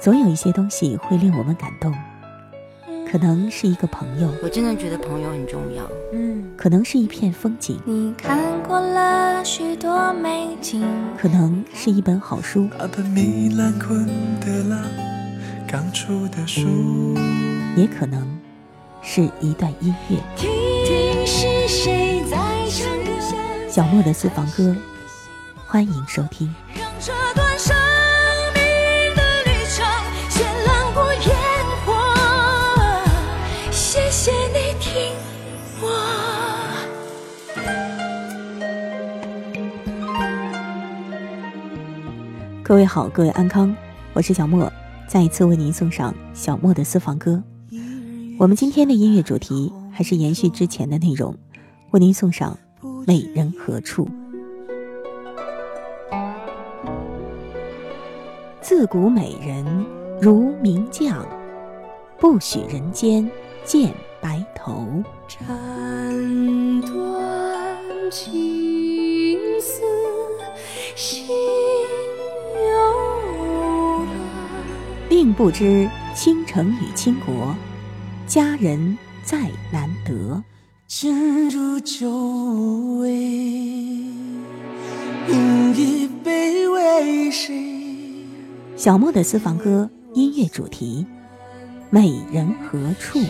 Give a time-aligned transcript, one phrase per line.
[0.00, 1.92] 总有一些东西会令我们感动，
[3.10, 5.82] 可能是一个朋友，我真的觉得朋友很重要。
[6.12, 10.86] 嗯，可能是一片风景，你看过了许多美景，
[11.20, 12.68] 可能是一本好书，
[17.76, 18.38] 也可能
[19.02, 20.16] 是一段音乐。
[23.68, 24.76] 小莫的私房歌，
[25.66, 26.54] 欢迎收听。
[42.68, 43.74] 各位好，各位安康，
[44.12, 44.70] 我是小莫，
[45.06, 47.42] 再一次为您送上小莫的私房歌。
[48.38, 51.34] 我们今天的音乐主题还是延续之前的内容，
[51.92, 52.54] 为您送上
[53.06, 54.06] 《美人何处》。
[58.60, 59.64] 自古美人
[60.20, 61.26] 如名将，
[62.18, 63.26] 不许人间
[63.64, 64.86] 见白头。
[65.26, 65.38] 斩
[66.82, 68.57] 断情
[75.38, 77.54] 不知倾城与倾国，
[78.26, 79.38] 佳人再
[79.70, 80.42] 难得。
[80.88, 82.10] 今如酒
[82.98, 83.12] 味，
[85.28, 87.54] 饮一杯为谁？
[88.74, 91.06] 小莫的私房歌音乐主题：
[91.88, 93.20] 美人何处？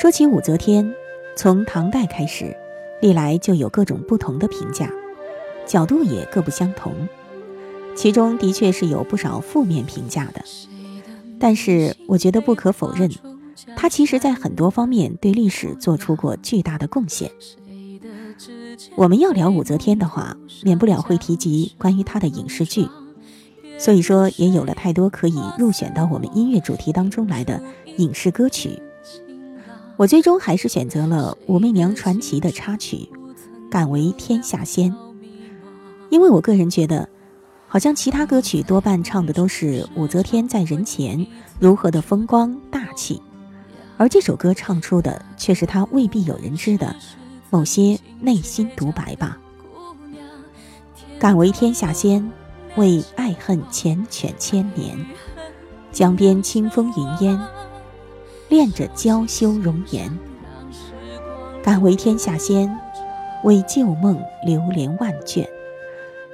[0.00, 0.90] 说起武则天，
[1.36, 2.56] 从唐代开始。
[3.00, 4.90] 历来就有各种不同的评价，
[5.66, 6.92] 角度也各不相同，
[7.94, 10.42] 其中的确是有不少负面评价的。
[11.38, 13.10] 但是我觉得不可否认，
[13.76, 17.30] 他其实在很多方面对历史做出过巨大的贡献。
[18.94, 22.86] 我们要聊武则天的话，免不了会提及关于她的影视剧，
[23.78, 27.62] 所以说也有了太多可以入选到我们音乐主题当中来的
[27.98, 28.82] 影视歌曲。
[29.98, 33.08] 我最终还是选择了《武媚娘传奇》的插曲
[33.70, 34.92] 《敢为天下先》，
[36.10, 37.08] 因为我个人觉得，
[37.66, 41.26] 好像其他歌曲多半唱的都是武则天在人前
[41.58, 43.22] 如何的风光大气，
[43.96, 46.94] 而这首歌唱出的却是她未必有人知的
[47.48, 49.38] 某些内心独白吧。
[51.18, 52.30] 敢为天下先，
[52.76, 55.06] 为爱恨缱绻千年，
[55.90, 57.40] 江边清风云烟。
[58.48, 60.10] 恋着娇羞容颜，
[61.62, 62.78] 敢为天下先，
[63.42, 65.48] 为旧梦流连万卷。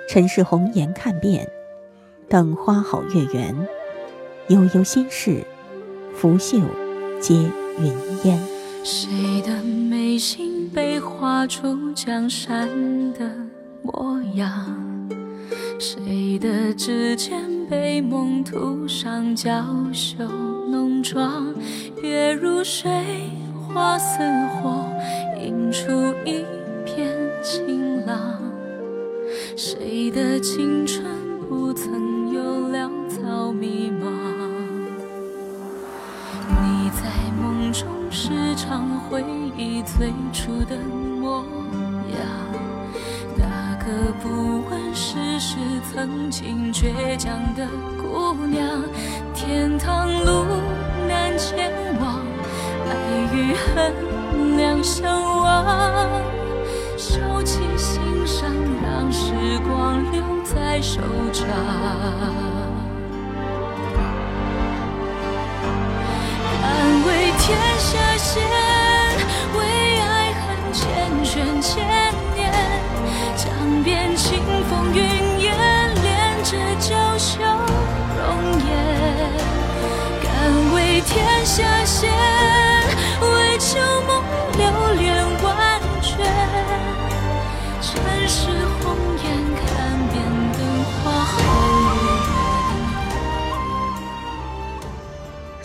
[0.08, 1.48] 尘世红颜看遍，
[2.28, 3.56] 等花好月圆。
[4.48, 5.42] 悠悠心事，
[6.14, 6.58] 拂袖
[7.18, 7.34] 皆
[7.78, 7.92] 云
[8.24, 8.38] 烟。
[8.84, 12.68] 谁的眉心被画出江山
[13.14, 13.30] 的
[13.82, 15.08] 模样？
[15.78, 17.40] 谁的指尖
[17.70, 20.24] 被梦涂上娇羞
[20.68, 21.54] 浓妆？
[22.02, 22.90] 月如水，
[23.68, 24.18] 花似
[24.48, 24.84] 火，
[25.40, 26.44] 映出一
[26.84, 28.42] 片晴朗。
[29.56, 31.06] 谁的青春
[31.48, 34.10] 不曾有潦草迷茫？
[36.48, 37.08] 你在
[37.40, 39.24] 梦中时常回
[39.56, 40.76] 忆最初的
[41.20, 41.44] 模
[42.10, 42.18] 样。
[43.36, 45.56] 那个不问世事，
[45.92, 47.64] 曾经倔强的
[47.96, 48.66] 姑娘，
[49.32, 50.44] 天堂路
[51.08, 51.70] 难前
[52.00, 52.20] 往，
[52.88, 52.90] 爱
[53.34, 55.02] 与恨两相
[55.38, 56.06] 望，
[56.96, 58.48] 收起心伤，
[58.82, 59.32] 让时
[59.66, 61.00] 光留在手
[61.32, 61.46] 掌。
[66.62, 66.62] 敢
[67.06, 67.08] 为
[67.38, 68.42] 天下先，
[69.56, 69.60] 为
[70.00, 70.42] 爱恨
[70.72, 70.80] 缱
[71.24, 71.70] 绻千
[72.36, 72.40] 年。
[73.34, 73.42] 江
[73.82, 74.38] 边清
[74.70, 75.00] 风云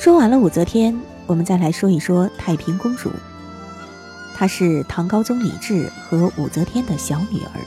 [0.07, 3.11] 说完了武则天，我们再来说一说太平公主。
[4.33, 7.59] 她是唐高宗李治和武则天的小女儿，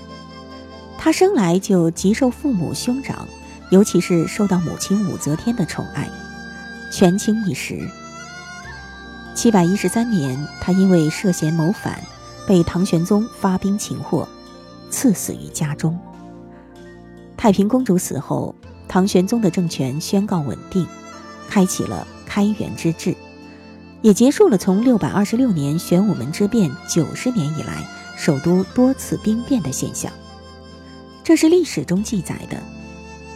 [0.96, 3.28] 她生来就极受父母兄长，
[3.70, 6.08] 尤其是受到母亲武则天的宠爱，
[6.90, 7.86] 权倾一时。
[9.34, 12.02] 七百一十三年，她因为涉嫌谋反，
[12.46, 14.26] 被唐玄宗发兵擒获，
[14.88, 15.98] 赐死于家中。
[17.36, 18.54] 太平公主死后，
[18.88, 20.86] 唐玄宗的政权宣告稳定，
[21.46, 23.16] 开启了开元之治。
[24.02, 27.84] 也结束了从六百二十六年玄武门之变九十年以来
[28.16, 30.10] 首都多次兵变的现象。
[31.24, 32.56] 这是历史中记载的，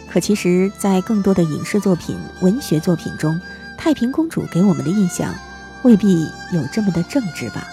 [0.09, 3.39] 可其实，在更多的影视作品、文学作品中，
[3.77, 5.35] 太平公主给我们的印象
[5.83, 7.67] 未必有这么的正直吧。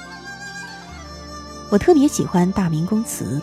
[1.70, 3.40] 我特别喜欢《大明宫词》，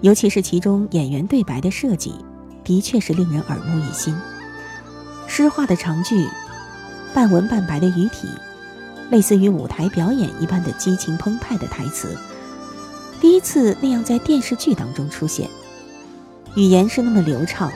[0.00, 2.14] 尤其是其中演员对白的设计，
[2.64, 4.12] 的确是令人耳目一新。
[5.28, 6.26] 诗化的长句，
[7.12, 8.28] 半文半白的语体，
[9.10, 12.16] 类似于舞台表演一般的激情澎湃的台词，
[13.20, 15.48] 第一次那样在电视剧当中出现。
[16.56, 17.70] 语言是那么流畅，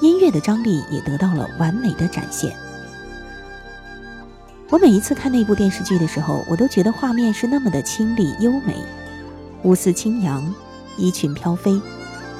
[0.00, 2.54] 音乐的张力也得到了完美的展现。
[4.68, 8.76] 我每一次看那部电视剧的时候，我都觉得画面是那么的清丽优美，
[9.62, 10.52] 舞似轻扬，
[10.96, 11.80] 衣裙飘飞，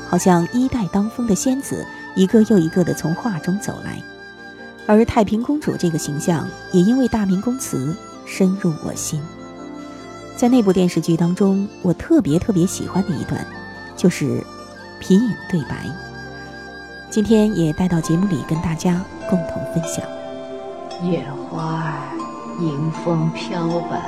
[0.09, 1.87] 好像衣带当风的仙子
[2.17, 4.03] 一个又一个的从画中走来。
[4.87, 9.21] 而太平公主这个形象也因为大明宫词深入我心。
[10.37, 13.45] 在那部电视剧当中，我特别特别喜欢的一段，
[13.97, 14.45] 就是
[15.01, 15.87] 皮影对白。
[17.11, 20.05] 今天也带到节目里跟大家共同分享。
[21.03, 21.95] 野花
[22.61, 23.99] 迎风飘摆，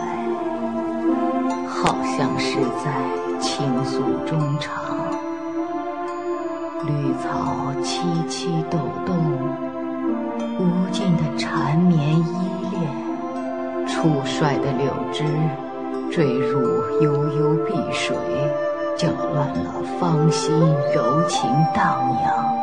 [1.66, 4.84] 好像是在倾诉衷肠。
[6.86, 9.67] 绿草萋萋抖动。
[10.58, 12.24] 无尽的缠绵依
[12.72, 12.82] 恋，
[13.86, 15.24] 初衰的柳枝
[16.10, 16.60] 坠入
[17.00, 18.16] 悠悠碧水，
[18.96, 20.52] 搅乱了芳心
[20.92, 22.58] 柔情荡漾。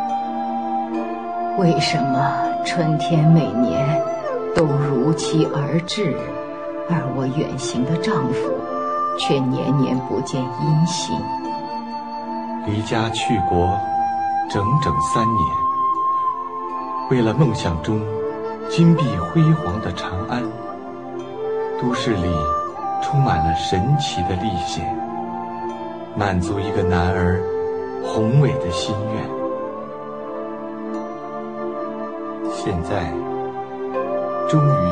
[1.58, 2.34] 为什么
[2.66, 4.02] 春天每年
[4.54, 6.18] 都如期而至，
[6.90, 8.60] 而我远行的丈夫
[9.18, 11.16] 却年年不见音信？
[12.66, 13.80] 离家去国
[14.50, 15.65] 整整三年。
[17.12, 18.02] 为了梦想中
[18.68, 20.42] 金碧辉煌的长安，
[21.80, 22.36] 都市里
[23.04, 24.98] 充满了神奇的历险，
[26.16, 27.40] 满足一个男儿
[28.04, 29.24] 宏伟的心愿。
[32.52, 33.12] 现在
[34.50, 34.86] 终于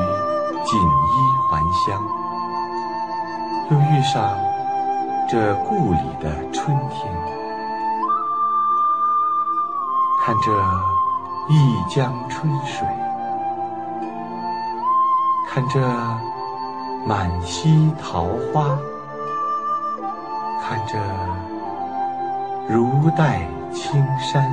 [0.63, 1.16] 锦衣
[1.50, 2.00] 还乡，
[3.71, 4.38] 又遇上
[5.27, 7.12] 这故里的春天，
[10.24, 11.03] 看这。
[11.50, 12.88] 一江春水，
[15.50, 15.80] 看这
[17.06, 18.78] 满溪桃花，
[20.62, 20.98] 看这
[22.74, 23.42] 如黛
[23.74, 24.50] 青山，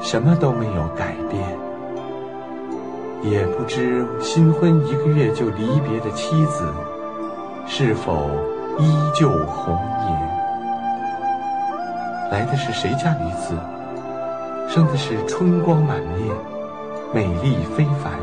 [0.00, 1.58] 什么都没有改变。
[3.22, 6.72] 也不知新婚一个月就离别的妻子，
[7.66, 8.30] 是否
[8.78, 9.78] 依旧红
[10.08, 10.32] 颜？
[12.30, 13.54] 来的是谁家女子？
[14.74, 16.34] 生的是春光满面，
[17.12, 18.18] 美丽非凡。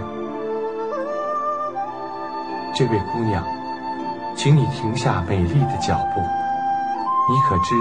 [2.76, 3.46] 这位姑娘，
[4.36, 6.22] 请你停下美丽的脚步。
[7.32, 7.76] 你可知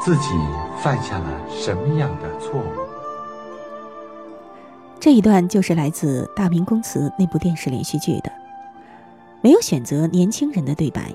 [0.00, 0.30] 自己
[0.78, 2.64] 犯下了什么样的错误？
[4.98, 8.32] 这一段就是来自《大明宫词》那部电视连续剧的，
[9.40, 11.14] 没有选择年轻人的对白，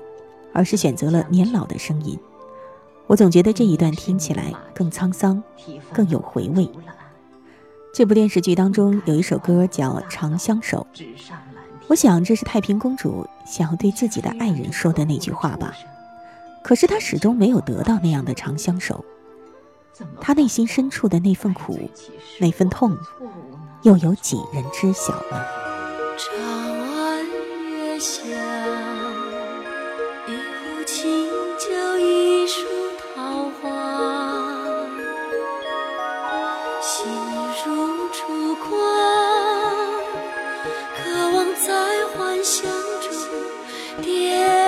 [0.54, 2.18] 而是选择了年老的声音。
[3.06, 5.42] 我总觉得这一段听起来更沧桑，
[5.92, 6.68] 更有回味。
[7.92, 10.86] 这部电视剧当中有一首歌叫《长相守》，
[11.86, 15.72] 我想这是太平公主想要对自己的爱人说的那句话吧。
[16.62, 19.04] 可是她始终没有得到那样的长相守，
[20.20, 21.78] 她内心深处的那份苦、
[22.40, 22.96] 那份痛，
[23.82, 26.53] 又有几人知晓呢？
[37.04, 37.12] 心
[37.66, 38.70] 如烛光
[40.96, 41.68] 渴望在
[42.16, 42.64] 幻想
[43.02, 44.63] 中点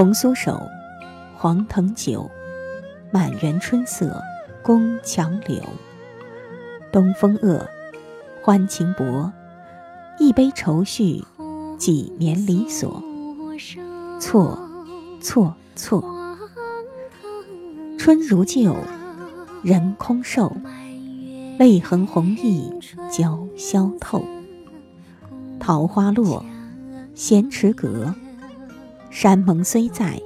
[0.00, 0.66] 红酥手，
[1.36, 2.30] 黄藤酒，
[3.10, 4.24] 满园春色
[4.62, 5.62] 宫墙柳。
[6.90, 7.68] 东风恶，
[8.42, 9.30] 欢情薄，
[10.18, 11.22] 一杯愁绪，
[11.76, 13.02] 几年离索。
[14.18, 14.58] 错，
[15.20, 16.02] 错，错。
[17.98, 18.74] 春如旧，
[19.62, 20.50] 人空瘦，
[21.58, 22.72] 泪痕红浥
[23.10, 24.24] 鲛绡透。
[25.58, 26.42] 桃花落，
[27.14, 28.14] 闲池阁。
[29.10, 30.20] 山盟虽在，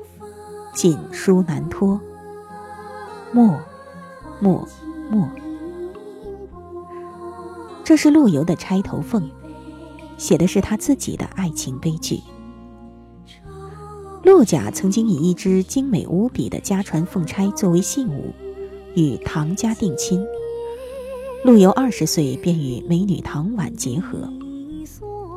[0.74, 1.98] 锦书难托。
[3.32, 3.58] 莫，
[4.40, 4.68] 莫，
[5.10, 5.26] 莫。
[7.82, 9.22] 这是陆游的《钗头凤》，
[10.18, 12.20] 写的是他自己的爱情悲剧。
[14.22, 18.34] 陆贾曾经以一只精美无比的家传凤钗作为信物，
[18.94, 20.24] 与唐家定亲。
[21.42, 24.30] 陆游二十岁便与美女唐婉结合，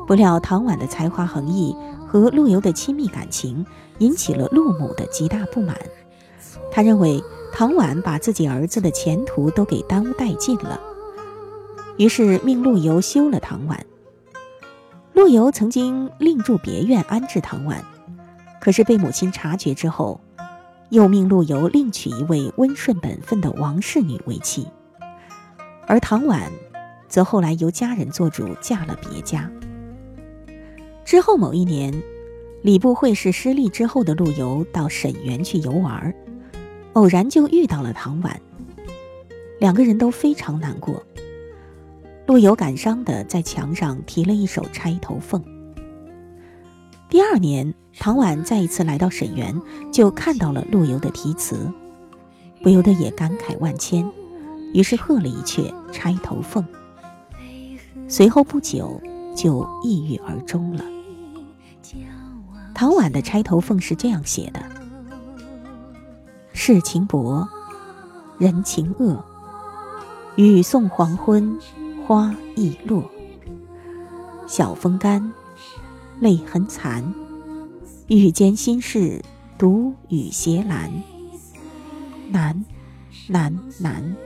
[0.08, 1.72] 不料唐婉的才华横溢。
[2.10, 3.66] 和陆游的亲密感情
[3.98, 5.76] 引起了陆母的极大不满，
[6.72, 7.22] 他认为
[7.52, 10.80] 唐婉把自己儿子的前途都给耽误殆尽了，
[11.98, 13.84] 于是命陆游休了唐婉。
[15.12, 17.84] 陆游曾经另住别院安置唐婉，
[18.58, 20.18] 可是被母亲察觉之后，
[20.88, 24.66] 又命陆游另娶一位温顺本分的王氏女为妻，
[25.86, 26.50] 而唐婉
[27.06, 29.50] 则后来由家人做主嫁了别家。
[31.08, 32.02] 之后某一年，
[32.60, 36.14] 礼部会试失利之后的陆游到沈园去游玩，
[36.92, 38.38] 偶然就遇到了唐婉，
[39.58, 41.02] 两个人都非常难过。
[42.26, 45.42] 陆游感伤的在墙上题了一首《钗头凤》。
[47.08, 49.58] 第二年，唐婉再一次来到沈园，
[49.90, 51.72] 就看到了陆游的题词，
[52.62, 54.06] 不由得也感慨万千，
[54.74, 56.62] 于是贺了一阙《钗头凤》。
[58.06, 59.00] 随后不久，
[59.34, 60.84] 就抑郁而终了。
[62.80, 64.62] 唐婉的《钗头凤》是这样写的：
[66.52, 67.48] 世情薄，
[68.38, 69.24] 人情恶。
[70.36, 71.58] 雨送黄昏，
[72.06, 73.10] 花易落。
[74.46, 75.32] 晓风干，
[76.20, 77.12] 泪痕残。
[78.06, 79.24] 雨间心事，
[79.58, 80.88] 独语斜阑。
[82.30, 82.64] 难，
[83.26, 84.16] 难，难。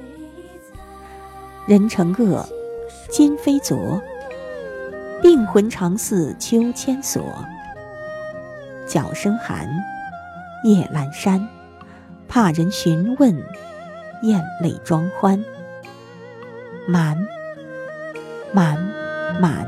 [1.67, 2.47] 人成恶，
[3.11, 3.99] 今非昨。
[5.23, 7.23] 病魂常似秋千索。
[8.93, 9.67] 角声寒，
[10.65, 11.49] 夜阑珊，
[12.29, 13.35] 怕人询问，
[14.21, 15.43] 咽泪装欢。
[16.87, 17.17] 满，
[18.53, 18.77] 满，
[19.41, 19.67] 满。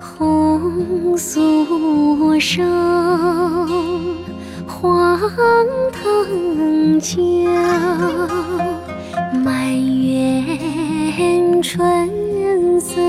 [0.00, 2.62] 红酥手，
[4.66, 5.20] 黄
[5.92, 7.20] 藤酒，
[9.44, 13.01] 满园春色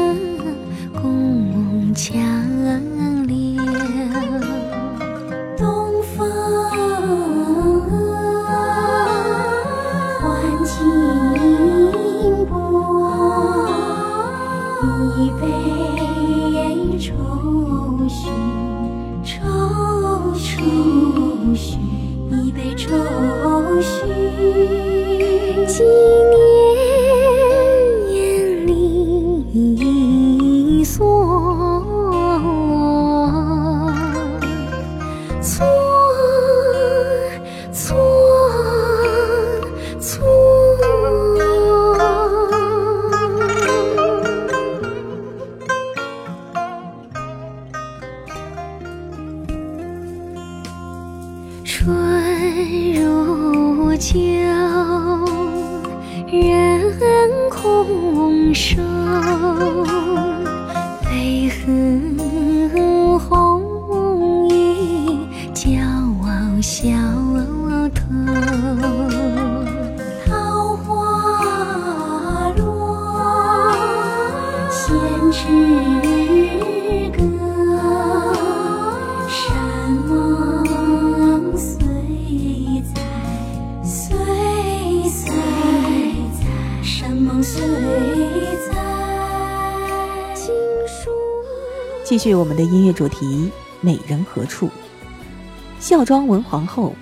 [92.13, 93.49] 继续我们的音乐主题，
[93.81, 94.69] 美人何处？
[95.79, 96.93] 孝庄文皇后，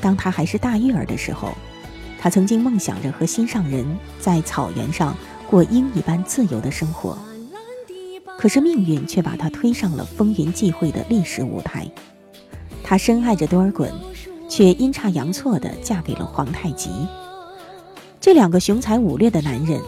[0.00, 1.50] 当她还是大玉儿的时候，
[2.18, 3.84] 她曾经梦想着和心上人
[4.18, 5.14] 在草原上
[5.50, 7.18] 过鹰一般自由的生活。
[8.38, 11.86] 可是命运却把她推上了风云际会的历史舞台。
[12.82, 13.90] 她深爱着多尔衮，
[14.48, 16.88] 却阴差阳错地嫁给了皇太极。
[18.18, 19.78] 这两个雄才武略的男人，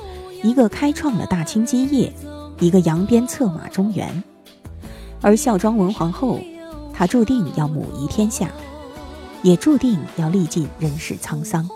[0.42, 2.12] 一个开创了大清基业，
[2.60, 4.22] 一个扬鞭策马中原。
[5.26, 6.38] 而孝庄文皇后，
[6.94, 8.48] 她注定要母仪天下，
[9.42, 11.68] 也注定要历尽人世沧桑。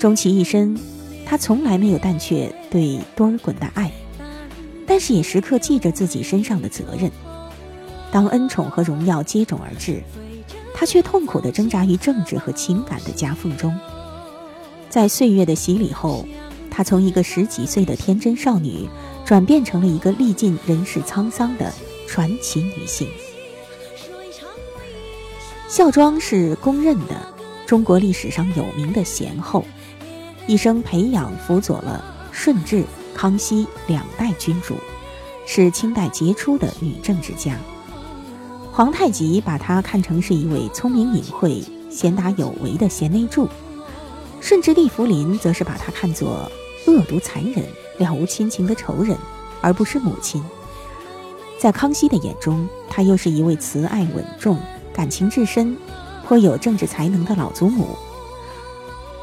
[0.00, 0.76] 终其一生，
[1.24, 3.92] 她从来没有淡却对多尔衮的爱，
[4.84, 7.08] 但是也时刻记着自己身上的责任。
[8.10, 10.02] 当恩宠和荣耀接踵而至，
[10.74, 13.72] 他却痛苦地挣扎于政治和情感的夹缝中。
[14.90, 16.26] 在岁月的洗礼后，
[16.68, 18.88] 她从一个十几岁的天真少女，
[19.24, 21.72] 转变成了一个历尽人世沧桑的
[22.08, 23.06] 传奇女性。
[25.68, 27.14] 孝庄是公认的
[27.66, 29.64] 中国历史上有名的贤后，
[30.46, 32.82] 一生培养辅佐了顺治、
[33.14, 34.74] 康熙两代君主，
[35.46, 37.56] 是清代杰出的女政治家。
[38.72, 43.46] 皇太极把她看成是一位聪明隐晦、贤达有为的贤内助。
[44.40, 46.50] 顺治帝福临则是把她看作
[46.86, 47.62] 恶毒残忍、
[47.98, 49.14] 了无亲情的仇人，
[49.60, 50.42] 而不是母亲。
[51.58, 54.56] 在康熙的眼中，她又是一位慈爱稳重、
[54.92, 55.76] 感情至深、
[56.26, 57.84] 颇有政治才能的老祖母；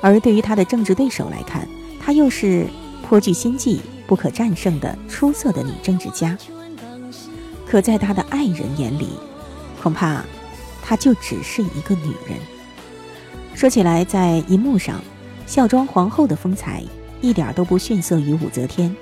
[0.02, 1.68] 而对于她的政治对手来看，
[2.00, 2.68] 她又是
[3.08, 6.38] 颇具心计、不可战胜的出色的女政治家。
[7.66, 9.10] 可在她的爱人眼里，
[9.82, 10.22] 恐怕
[10.82, 12.38] 她就只是一个女人。
[13.54, 15.02] 说起来，在银幕上，
[15.48, 16.84] 孝庄皇后的风采
[17.22, 18.94] 一点都不逊色于武则天。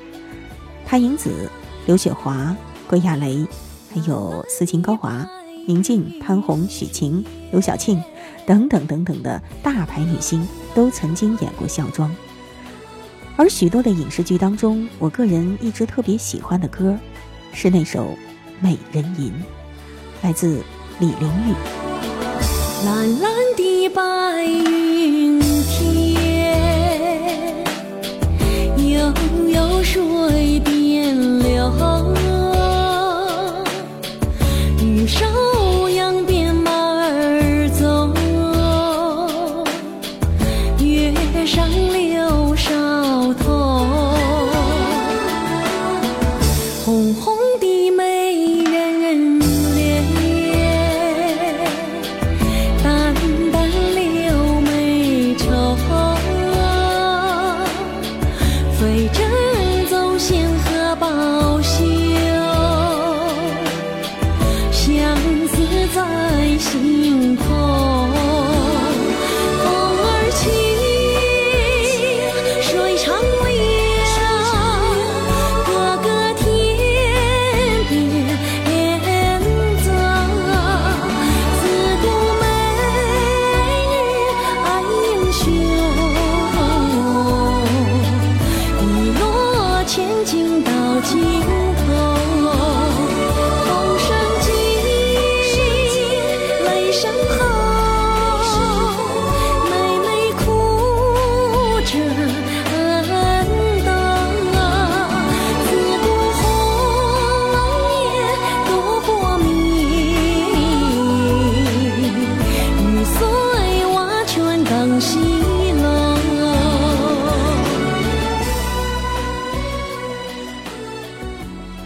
[0.85, 1.49] 潘迎紫、
[1.87, 2.55] 刘雪华、
[2.93, 3.43] 关亚蕾，
[3.91, 5.27] 还有斯琴高华、
[5.65, 7.99] 宁静、潘虹、许晴、刘晓庆
[8.45, 12.15] 等等等等的大牌女星，都曾经演过孝庄。
[13.35, 16.95] 而许多的影视剧当中，我个人一直特别喜欢的歌，
[17.51, 18.03] 是那首
[18.59, 19.31] 《美人吟》，
[20.21, 20.61] 来自
[20.99, 21.55] 李玲玉。
[22.85, 25.42] 蓝蓝的白云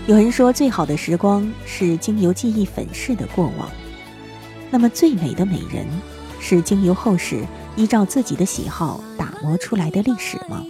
[0.07, 3.69] 有人说，最好的时光是经由记忆粉饰的过往。
[4.71, 5.85] 那么，最美的美人
[6.39, 7.43] 是经由后世
[7.75, 10.63] 依照自己的喜好打磨出来的历史吗？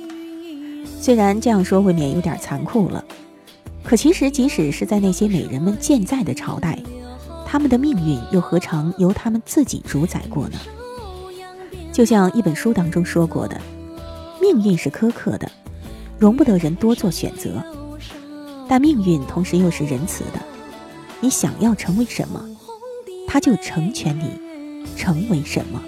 [1.00, 3.06] 虽然这样说未免有点残酷了，
[3.84, 6.80] 可其实，即使是在那些美人们健在的朝代，
[7.46, 10.58] 他们的命运又何尝由他们自己主宰过呢？
[11.94, 13.62] 就像一本书当中说过的，
[14.42, 15.48] 命运是苛刻的，
[16.18, 17.64] 容不得人多做选择。
[18.68, 20.40] 但命运同时又是仁慈的，
[21.22, 22.44] 你想要成为什么，
[23.28, 24.32] 他就成全你
[24.96, 25.82] 成为什么。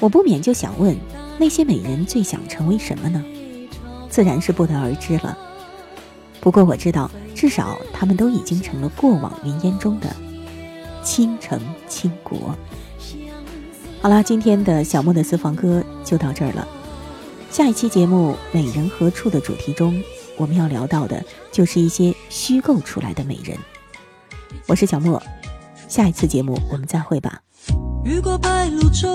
[0.00, 0.96] 我不免就想问，
[1.38, 3.24] 那些美人最想成为什么呢？
[4.10, 5.36] 自然是不得而知了。
[6.40, 10.08] 不过我知道，至少他们都已经成了过往云烟中的
[11.02, 12.54] 倾城倾国。
[14.00, 16.68] 好啦，今天的小莫的私房歌就到这儿了。
[17.50, 20.02] 下一期节目《美人何处》的主题中，
[20.36, 23.56] 我们要聊到的就是一些虚构出来的美人。
[24.66, 25.22] 我是小莫，
[25.88, 27.40] 下一次节目我们再会吧。
[28.04, 29.08] 雨过白鹭洲，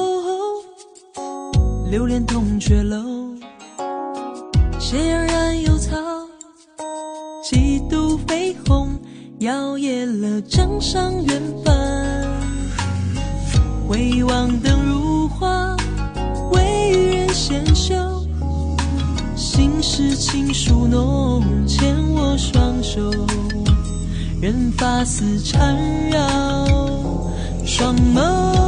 [1.90, 3.36] 流连同雀楼，
[4.80, 5.96] 斜阳染幽草，
[7.44, 8.90] 几度绯红，
[9.40, 11.89] 摇曳了江上远帆。
[22.92, 23.00] 手
[24.42, 25.78] 任发丝缠
[26.10, 26.66] 绕
[27.64, 28.59] 双眸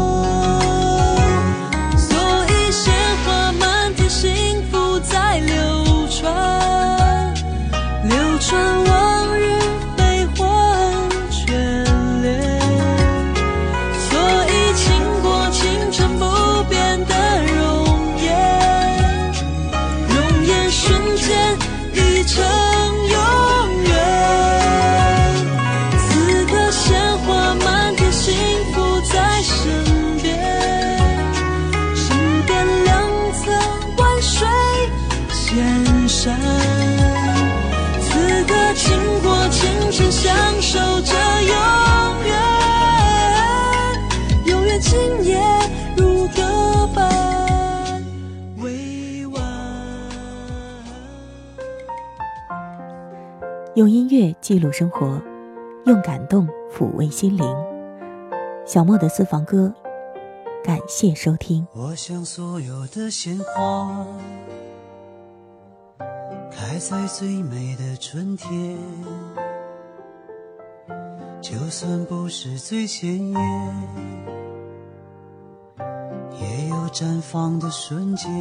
[54.42, 55.22] 记录生活，
[55.86, 57.46] 用感动抚慰心灵。
[58.66, 59.72] 小莫的私房歌，
[60.64, 61.66] 感谢收听。
[61.74, 64.06] 我想所有的鲜花
[66.52, 68.78] 开在最美的春天，
[71.40, 73.76] 就算不是最鲜艳，
[76.40, 78.32] 也有绽放的瞬间。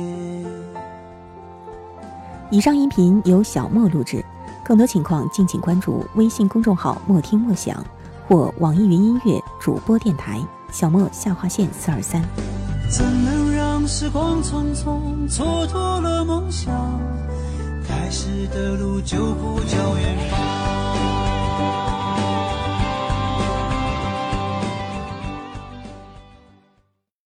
[2.51, 4.25] 以上音频由小莫录制，
[4.71, 7.85] 更多情况敬请关注微信公众号“莫听莫想”
[8.29, 12.23] 或网易云音乐主播电台小莫下划线四二三。
[12.89, 16.73] 怎能让时光匆匆蹉跎了梦想？
[17.85, 20.50] 开始的路就不叫远方。